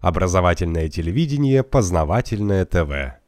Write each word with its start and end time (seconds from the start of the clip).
Образовательное 0.00 0.88
телевидение, 0.88 1.64
познавательное 1.64 2.64
ТВ. 2.64 3.18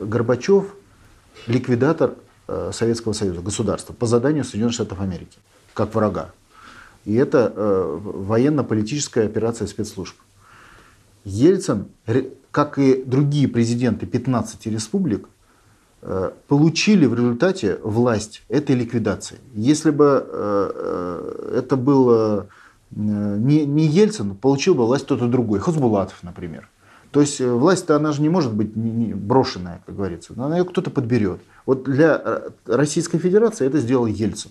Горбачев– 0.00 0.74
ликвидатор 1.46 2.14
э, 2.46 2.70
Советского 2.74 3.14
Союза, 3.14 3.40
государства, 3.40 3.94
по 3.94 4.06
заданию 4.06 4.44
Соединенных 4.44 4.74
Штатов 4.74 5.00
Америки, 5.00 5.38
как 5.72 5.94
врага. 5.94 6.32
И 7.06 7.14
это 7.14 7.52
э, 7.54 7.98
военно-политическая 8.02 9.24
операция 9.24 9.66
спецслужб. 9.66 10.14
Ельцин, 11.24 11.88
как 12.50 12.78
и 12.78 13.02
другие 13.02 13.48
президенты 13.48 14.04
15 14.04 14.66
республик, 14.66 15.26
э, 16.02 16.32
получили 16.48 17.06
в 17.06 17.14
результате 17.14 17.78
власть 17.82 18.42
этой 18.50 18.76
ликвидации. 18.76 19.38
Если 19.54 19.90
бы 19.90 20.04
это 21.54 21.76
был 21.76 22.46
не, 22.94 23.66
не 23.66 23.86
Ельцин, 23.86 24.34
получил 24.34 24.74
бы 24.74 24.86
власть 24.86 25.04
кто-то 25.04 25.26
другой, 25.26 25.58
Хазбулатов, 25.58 26.22
например. 26.22 26.68
То 27.10 27.20
есть 27.20 27.40
власть-то 27.40 27.96
она 27.96 28.12
же 28.12 28.22
не 28.22 28.28
может 28.28 28.52
быть 28.52 28.72
брошенная, 28.74 29.82
как 29.86 29.94
говорится, 29.94 30.34
она 30.36 30.58
ее 30.58 30.64
кто-то 30.64 30.90
подберет. 30.90 31.40
Вот 31.64 31.84
для 31.84 32.42
Российской 32.66 33.18
Федерации 33.18 33.66
это 33.66 33.78
сделал 33.78 34.06
Ельцин. 34.06 34.50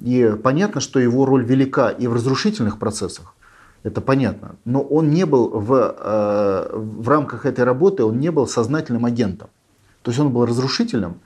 И 0.00 0.34
понятно, 0.42 0.80
что 0.80 1.00
его 1.00 1.24
роль 1.24 1.44
велика 1.44 1.90
и 1.90 2.06
в 2.06 2.14
разрушительных 2.14 2.78
процессах, 2.78 3.34
это 3.82 4.00
понятно. 4.00 4.56
Но 4.64 4.80
он 4.80 5.10
не 5.10 5.24
был 5.24 5.48
в, 5.48 5.72
э, 5.72 6.76
в 6.76 7.08
рамках 7.08 7.46
этой 7.46 7.64
работы, 7.64 8.04
он 8.04 8.18
не 8.18 8.30
был 8.30 8.46
сознательным 8.46 9.04
агентом. 9.04 9.48
То 10.02 10.10
есть 10.10 10.20
он 10.20 10.30
был 10.30 10.46
разрушительным 10.46 11.20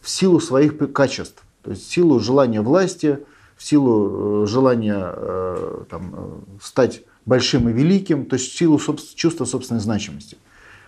в 0.00 0.08
силу 0.08 0.40
своих 0.40 0.76
качеств. 0.92 1.42
То 1.62 1.70
есть 1.70 1.86
в 1.86 1.90
силу 1.90 2.20
желания 2.20 2.60
власти, 2.60 3.20
силу 3.64 4.44
э, 4.44 4.46
желания 4.46 5.12
э, 5.16 5.84
там, 5.90 6.44
стать 6.60 7.02
большим 7.26 7.68
и 7.68 7.72
великим, 7.72 8.26
то 8.26 8.34
есть 8.34 8.52
в 8.52 8.56
силу 8.56 8.78
собствен, 8.78 9.16
чувства 9.16 9.44
собственной 9.44 9.80
значимости. 9.80 10.36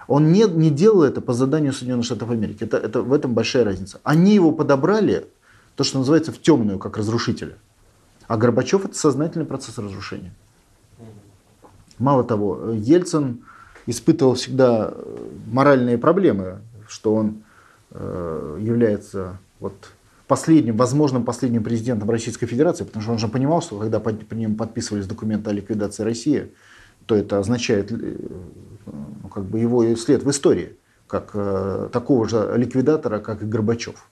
Он 0.08 0.32
не, 0.32 0.44
не 0.44 0.70
делал 0.70 1.02
это 1.02 1.20
по 1.20 1.32
заданию 1.32 1.72
Соединенных 1.72 2.04
Штатов 2.04 2.30
Америки. 2.30 2.62
Это, 2.62 2.76
это, 2.76 3.02
в 3.02 3.12
этом 3.12 3.34
большая 3.34 3.64
разница. 3.64 4.00
Они 4.04 4.34
его 4.34 4.52
подобрали, 4.52 5.26
то, 5.74 5.84
что 5.84 5.98
называется, 5.98 6.32
в 6.32 6.40
темную, 6.40 6.78
как 6.78 6.96
разрушителя. 6.96 7.56
А 8.28 8.36
Горбачев 8.36 8.84
это 8.84 8.94
сознательный 8.94 9.46
процесс 9.46 9.78
разрушения. 9.78 10.32
Мало 11.98 12.24
того, 12.24 12.72
Ельцин 12.72 13.40
испытывал 13.86 14.34
всегда 14.34 14.92
э, 14.92 15.28
моральные 15.46 15.96
проблемы, 15.96 16.58
что 16.88 17.14
он 17.14 17.42
э, 17.90 18.58
является 18.60 19.38
вот 19.60 19.74
последним, 20.26 20.76
возможным 20.76 21.24
последним 21.24 21.62
президентом 21.62 22.10
Российской 22.10 22.46
Федерации, 22.46 22.84
потому 22.84 23.02
что 23.02 23.12
он 23.12 23.18
же 23.18 23.28
понимал, 23.28 23.62
что 23.62 23.78
когда 23.78 24.00
по, 24.00 24.12
по 24.12 24.34
ним 24.34 24.56
подписывались 24.56 25.06
документы 25.06 25.50
о 25.50 25.52
ликвидации 25.52 26.02
России, 26.02 26.52
то 27.06 27.14
это 27.14 27.38
означает 27.38 27.92
э, 27.92 28.16
ну, 28.86 29.28
как 29.28 29.44
бы 29.44 29.58
его 29.58 29.94
след 29.96 30.22
в 30.22 30.30
истории, 30.30 30.76
как 31.06 31.30
э, 31.34 31.88
такого 31.92 32.28
же 32.28 32.52
ликвидатора, 32.56 33.20
как 33.20 33.42
и 33.42 33.46
Горбачев. 33.46 34.08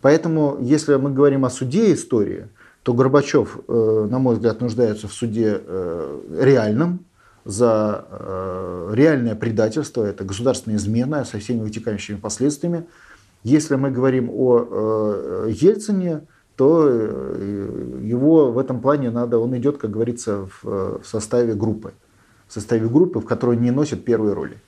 Поэтому, 0.00 0.58
если 0.60 0.94
мы 0.94 1.12
говорим 1.12 1.44
о 1.44 1.50
суде 1.50 1.92
истории, 1.92 2.48
то 2.82 2.94
Горбачев, 2.94 3.58
э, 3.68 4.06
на 4.10 4.18
мой 4.18 4.36
взгляд, 4.36 4.60
нуждается 4.60 5.08
в 5.08 5.12
суде 5.12 5.60
э, 5.60 6.20
реальном, 6.40 7.00
за 7.44 8.04
э, 8.10 8.92
реальное 8.94 9.34
предательство, 9.34 10.04
это 10.04 10.22
государственная 10.22 10.76
измена 10.76 11.24
со 11.24 11.38
всеми 11.38 11.62
вытекающими 11.62 12.16
последствиями. 12.16 12.84
Если 13.42 13.76
мы 13.76 13.90
говорим 13.90 14.30
о 14.30 15.46
э, 15.46 15.50
Ельцине, 15.50 16.22
то 16.56 16.86
э, 16.88 18.00
его 18.02 18.50
в 18.50 18.58
этом 18.58 18.80
плане 18.80 19.10
надо, 19.10 19.38
он 19.38 19.56
идет, 19.56 19.78
как 19.78 19.90
говорится, 19.90 20.48
в, 20.62 21.00
составе 21.04 21.54
группы. 21.54 21.92
В 22.48 22.52
составе 22.52 22.88
группы, 22.88 23.20
в 23.20 23.24
которой 23.26 23.56
не 23.56 23.70
носит 23.70 24.04
первой 24.04 24.32
роли. 24.32 24.58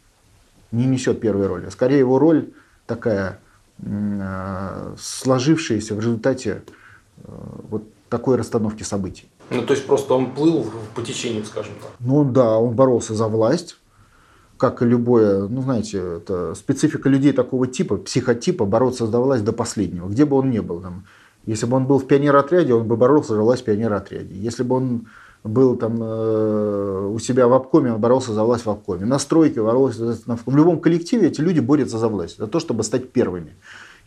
Не 0.70 0.86
несет 0.86 1.20
первой 1.20 1.46
роли. 1.46 1.68
Скорее 1.70 1.98
его 1.98 2.18
роль 2.18 2.50
такая, 2.86 3.40
э, 3.82 4.94
сложившаяся 4.98 5.94
в 5.94 5.98
результате 5.98 6.62
вот 7.24 7.84
такой 8.08 8.36
расстановки 8.36 8.82
событий. 8.82 9.28
Ну, 9.50 9.62
то 9.62 9.74
есть 9.74 9.86
просто 9.86 10.14
он 10.14 10.32
плыл 10.32 10.66
по 10.94 11.02
течению, 11.02 11.44
скажем 11.44 11.74
так. 11.80 11.90
Ну 11.98 12.24
да, 12.24 12.58
он 12.58 12.74
боролся 12.74 13.14
за 13.14 13.26
власть, 13.26 13.76
как 14.60 14.82
и 14.82 14.84
любое, 14.84 15.48
ну 15.48 15.62
знаете, 15.62 15.98
это 16.18 16.54
специфика 16.54 17.08
людей 17.08 17.32
такого 17.32 17.66
типа, 17.66 17.96
психотипа, 17.96 18.66
бороться 18.66 19.06
за 19.06 19.18
власть 19.18 19.42
до 19.42 19.52
последнего, 19.52 20.06
где 20.06 20.26
бы 20.26 20.36
он 20.36 20.50
ни 20.50 20.58
был. 20.58 20.80
Там, 20.80 21.06
если 21.46 21.64
бы 21.64 21.78
он 21.78 21.86
был 21.86 21.98
в 21.98 22.06
пионер-отряде, 22.06 22.74
он 22.74 22.86
бы 22.86 22.96
боролся 22.96 23.34
за 23.34 23.40
власть 23.40 23.62
в 23.62 23.64
пионер-отряде. 23.64 24.34
Если 24.34 24.62
бы 24.62 24.76
он 24.76 25.06
был 25.42 25.76
там 25.76 25.96
э, 26.02 27.10
у 27.10 27.18
себя 27.18 27.48
в 27.48 27.54
обкоме, 27.54 27.94
он 27.94 28.00
боролся 28.00 28.34
за 28.34 28.44
власть 28.44 28.66
в 28.66 28.70
обкоме. 28.70 29.06
На 29.06 29.18
стройке 29.18 29.62
боролся. 29.62 30.18
В 30.26 30.54
любом 30.54 30.78
коллективе 30.80 31.28
эти 31.28 31.40
люди 31.40 31.60
борются 31.60 31.96
за 31.96 32.08
власть, 32.08 32.36
за 32.36 32.46
то, 32.46 32.60
чтобы 32.60 32.84
стать 32.84 33.10
первыми. 33.10 33.56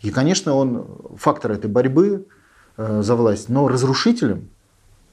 И, 0.01 0.11
конечно, 0.11 0.53
он 0.53 0.85
фактор 1.17 1.53
этой 1.53 1.69
борьбы 1.69 2.27
э, 2.77 3.01
за 3.01 3.15
власть, 3.15 3.49
но 3.49 3.67
разрушителем 3.67 4.49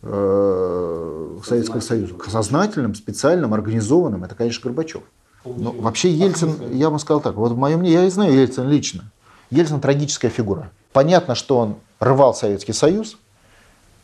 э, 0.03 1.39
Советского 1.47 1.81
Союза. 1.81 2.13
Сознательным, 2.29 2.95
специальным, 2.95 3.55
организованным, 3.55 4.23
это, 4.25 4.35
конечно, 4.35 4.63
Горбачев. 4.63 5.03
Но 5.45 5.73
вообще 5.73 6.11
Ельцин, 6.11 6.73
я 6.73 6.91
бы 6.91 6.99
сказал 6.99 7.21
так, 7.21 7.35
вот 7.35 7.53
в 7.53 7.57
моем 7.57 7.81
мнении, 7.81 8.03
я 8.03 8.11
знаю 8.11 8.35
Ельцин 8.35 8.69
лично. 8.69 9.11
Ельцин 9.51 9.81
трагическая 9.81 10.31
фигура. 10.31 10.71
Понятно, 10.93 11.35
что 11.35 11.59
он 11.59 11.77
рвал 11.99 12.35
Советский 12.35 12.73
Союз, 12.73 13.17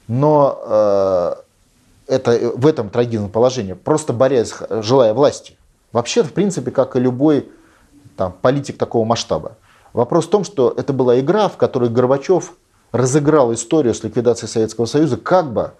но 0.08 0.58
э, 0.64 1.34
это, 2.06 2.52
в 2.54 2.66
этом 2.66 2.90
трагизм 2.90 3.28
положения, 3.28 3.74
просто 3.74 4.12
борясь, 4.12 4.54
желая 4.70 5.12
власти. 5.12 5.56
Вообще, 5.92 6.22
в 6.22 6.32
принципе, 6.32 6.70
как 6.70 6.96
и 6.96 7.00
любой 7.00 7.48
там, 8.16 8.34
политик 8.40 8.78
такого 8.78 9.04
масштаба. 9.04 9.56
Вопрос 9.92 10.26
в 10.26 10.30
том, 10.30 10.44
что 10.44 10.72
это 10.76 10.92
была 10.92 11.18
игра, 11.20 11.48
в 11.48 11.56
которой 11.56 11.90
Горбачев 11.90 12.52
разыграл 12.92 13.52
историю 13.52 13.94
с 13.94 14.02
ликвидацией 14.02 14.48
Советского 14.48 14.86
Союза 14.86 15.16
как 15.16 15.52
бы 15.52 15.72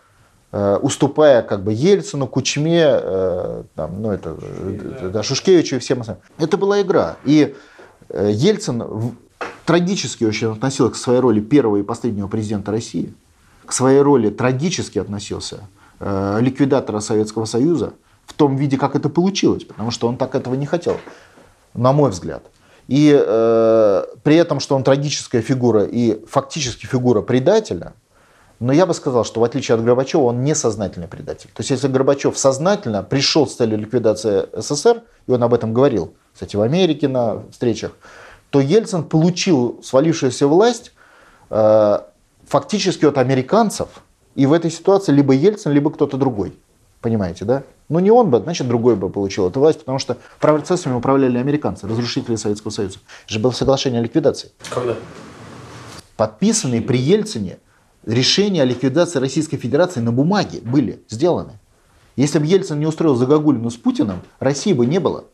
уступая 0.53 1.43
как 1.43 1.65
бы 1.65 1.73
Ельцину, 1.73 2.27
Кучме, 2.27 2.85
э, 2.87 3.63
там, 3.75 4.01
ну, 4.01 4.13
это, 4.13 4.37
э, 4.41 5.11
да, 5.13 5.23
Шушкевичу 5.23 5.77
и 5.77 5.79
всем 5.81 6.01
остальным. 6.01 6.23
Это 6.39 6.57
была 6.57 6.81
игра. 6.81 7.17
И 7.25 7.55
Ельцин 8.15 9.17
трагически 9.65 10.25
очень 10.25 10.53
относился 10.53 10.95
к 10.95 10.97
своей 10.97 11.21
роли 11.21 11.41
первого 11.41 11.79
и 11.79 11.83
последнего 11.83 12.29
президента 12.29 12.71
России, 12.71 13.13
к 13.65 13.73
своей 13.73 14.01
роли 14.01 14.31
трагически 14.31 14.99
относился 14.99 15.61
ликвидатора 15.99 17.01
Советского 17.01 17.47
Союза 17.47 17.95
в 18.27 18.35
том 18.35 18.57
виде, 18.57 18.77
как 18.77 18.95
это 18.95 19.09
получилось, 19.09 19.65
потому 19.65 19.91
что 19.91 20.09
он 20.09 20.17
так 20.17 20.35
этого 20.35 20.55
не 20.55 20.67
хотел, 20.67 20.99
на 21.75 21.93
мой 21.93 22.11
взгляд. 22.11 22.45
И 22.87 23.13
э, 23.19 24.05
при 24.23 24.37
этом, 24.37 24.61
что 24.61 24.77
он 24.77 24.85
трагическая 24.85 25.43
фигура 25.43 25.85
и 25.85 26.25
фактически 26.27 26.87
фигура 26.87 27.23
предателя– 27.23 27.95
но 28.59 28.73
я 28.73 28.87
бы 28.87 28.95
сказал, 28.95 29.25
что 29.25 29.41
в 29.41 29.45
отличие 29.45 29.75
от 29.75 29.85
Горбачева, 29.85 30.23
он 30.23 30.43
не 30.43 30.55
сознательный 30.55 31.09
предатель. 31.09 31.51
То 31.55 31.61
есть 31.61 31.71
если 31.71 31.89
Горбачев 31.89 32.39
сознательно 32.39 33.03
пришел 33.03 33.47
с 33.47 33.55
целью 33.55 33.79
ликвидации 33.79 34.49
СССР, 34.55 35.03
и 35.27 35.33
он 35.33 35.43
об 35.43 35.53
этом 35.53 35.75
говорил, 35.75 36.15
кстати, 36.33 36.57
в 36.57 36.63
Америке 36.63 37.09
на 37.09 37.43
встречах, 37.51 37.93
то 38.51 38.61
Ельцин 38.61 39.05
получил 39.05 39.81
свалившуюся 39.83 40.47
власть 40.47 40.93
э, 41.51 41.99
фактически 42.47 43.05
от 43.05 43.19
американцев, 43.19 43.89
и 44.35 44.47
в 44.47 44.53
этой 44.53 44.71
ситуации 44.71 45.13
либо 45.13 45.35
Ельцин, 45.35 45.73
либо 45.73 45.91
кто-то 45.91 46.17
другой. 46.17 46.59
Понимаете, 47.01 47.45
да? 47.45 47.63
Ну 47.89 47.99
не 47.99 48.11
он 48.11 48.31
бы, 48.31 48.41
значит 48.41 48.67
другой 48.67 48.97
бы 48.97 49.11
получил 49.11 49.49
эту 49.49 49.61
власть, 49.61 49.81
потому 49.81 49.99
что 49.99 50.17
процессами 50.41 50.95
управляли 50.95 51.39
американцы, 51.39 51.87
разрушители 51.87 52.37
Советского 52.37 52.71
Союза. 52.71 52.99
Это 53.25 53.35
же 53.35 53.39
было 53.39 53.53
соглашение 53.53 54.01
о 54.01 54.03
ликвидации. 54.03 54.51
Когда? 54.71 54.97
Подписанные 56.17 56.81
при 56.81 56.99
Ельцине 56.99 57.59
решения 58.07 58.63
о 58.63 58.65
ликвидации 58.65 59.19
Российской 59.19 59.57
Федерации 59.57 60.01
на 60.01 60.13
бумаге 60.13 60.61
были 60.63 61.03
сделаны. 61.09 61.59
Если 62.17 62.39
бы 62.39 62.47
Ельцин 62.47 62.79
не 62.79 62.87
устроил 62.87 63.15
загогулину 63.15 63.69
с 63.69 63.77
Путиным, 63.77 64.23
России 64.39 64.73
бы 64.73 64.87
не 64.87 64.99
было. 64.99 65.25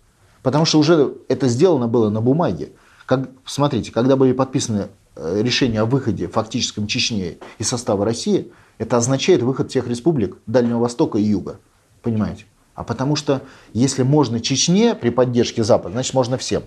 Потому 0.43 0.64
что 0.64 0.81
уже 0.81 1.14
это 1.29 1.47
сделано 1.47 1.87
было 1.87 2.11
на 2.11 2.20
бумаге. 2.20 2.73
Как, 3.06 3.31
смотрите, 3.44 3.93
когда 3.93 4.17
были 4.17 4.32
подписаны 4.32 4.88
э, 5.14 5.41
решения 5.43 5.81
о 5.81 5.85
выходе 5.85 6.26
фактическом 6.26 6.88
Чечне 6.88 7.37
из 7.58 7.69
состава 7.69 8.05
России, 8.05 8.50
это 8.79 8.97
означает 8.97 9.43
выход 9.43 9.70
всех 9.70 9.87
республик 9.87 10.38
Дальнего 10.47 10.79
Востока 10.79 11.19
и 11.19 11.23
Юга. 11.23 11.61
Понимаете? 12.02 12.47
А 12.75 12.82
потому 12.82 13.14
что 13.14 13.43
если 13.73 14.02
можно 14.02 14.41
Чечне 14.41 14.94
при 14.94 15.11
поддержке 15.11 15.62
Запада, 15.62 15.93
значит 15.93 16.14
можно 16.14 16.38
всем. 16.38 16.64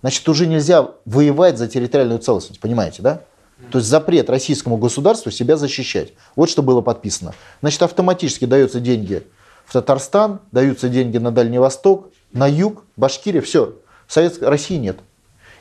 Значит 0.00 0.26
уже 0.28 0.46
нельзя 0.46 0.88
воевать 1.04 1.58
за 1.58 1.68
территориальную 1.68 2.20
целостность. 2.20 2.60
Понимаете, 2.60 3.02
да? 3.02 3.24
То 3.70 3.78
есть 3.78 3.88
запрет 3.88 4.30
российскому 4.30 4.76
государству 4.76 5.30
себя 5.30 5.56
защищать. 5.56 6.12
Вот 6.36 6.50
что 6.50 6.62
было 6.62 6.80
подписано. 6.80 7.34
Значит, 7.60 7.82
автоматически 7.82 8.44
даются 8.44 8.80
деньги 8.80 9.22
в 9.64 9.72
Татарстан, 9.72 10.40
даются 10.50 10.88
деньги 10.88 11.18
на 11.18 11.30
Дальний 11.30 11.58
Восток, 11.58 12.08
на 12.32 12.48
юг, 12.48 12.84
Башкирия, 12.96 13.40
все. 13.40 13.74
Советской 14.08 14.48
России 14.48 14.76
нет. 14.76 14.98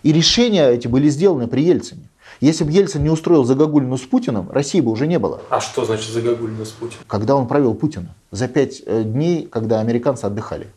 И 0.01 0.11
решения 0.11 0.67
эти 0.69 0.87
были 0.87 1.09
сделаны 1.09 1.47
при 1.47 1.61
Ельцине. 1.61 2.09
Если 2.41 2.63
бы 2.63 2.71
Ельцин 2.71 3.03
не 3.03 3.09
устроил 3.09 3.43
загогулину 3.43 3.97
с 3.97 4.01
Путиным, 4.01 4.49
России 4.49 4.79
бы 4.79 4.91
уже 4.91 5.07
не 5.07 5.19
было. 5.19 5.41
А 5.49 5.59
что 5.59 5.83
значит 5.83 6.11
загогулина 6.11 6.63
с 6.63 6.69
Путиным? 6.69 7.03
Когда 7.07 7.35
он 7.35 7.47
провел 7.47 7.73
Путина. 7.73 8.15
За 8.31 8.47
пять 8.47 8.81
э, 8.85 9.03
дней, 9.03 9.45
когда 9.45 9.81
американцы 9.81 10.25
отдыхали. 10.25 10.67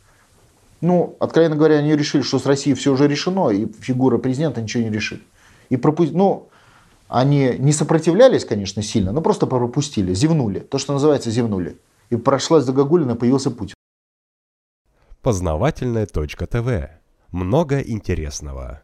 Ну, 0.80 1.14
откровенно 1.20 1.54
говоря, 1.54 1.76
они 1.76 1.94
решили, 1.94 2.22
что 2.22 2.40
с 2.40 2.46
Россией 2.46 2.74
все 2.74 2.92
уже 2.92 3.06
решено, 3.06 3.50
и 3.50 3.68
фигура 3.80 4.18
президента 4.18 4.60
ничего 4.60 4.82
не 4.82 4.90
решит. 4.90 5.22
И 5.70 5.76
пропу... 5.76 6.04
Ну, 6.04 6.48
они 7.12 7.56
не 7.58 7.72
сопротивлялись, 7.72 8.46
конечно, 8.46 8.82
сильно, 8.82 9.12
но 9.12 9.20
просто 9.20 9.46
пропустили, 9.46 10.14
зевнули. 10.14 10.60
То, 10.60 10.78
что 10.78 10.94
называется, 10.94 11.30
зевнули. 11.30 11.76
И 12.08 12.16
прошлась 12.16 12.64
загогулина, 12.64 13.16
появился 13.16 13.50
Путин. 13.50 13.74
Познавательная 15.20 16.06
точка 16.06 16.46
ТВ. 16.46 16.88
Много 17.30 17.80
интересного. 17.80 18.82